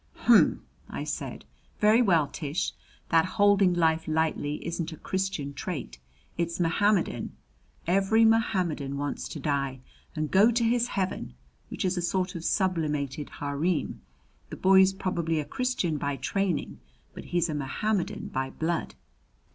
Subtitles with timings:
[0.15, 1.45] "Humph!" I said.
[1.79, 2.71] "Very well, Tish,
[3.09, 5.99] that holding life lightly isn't a Christian trait.
[6.39, 7.35] It's Mohammedan
[7.85, 9.79] every Mohammedan wants to die
[10.15, 11.35] and go to his heaven,
[11.69, 14.01] which is a sort of sublimated harem.
[14.49, 16.79] The boy's probably a Christian by training,
[17.13, 18.95] but he's a Mohammedan by blood."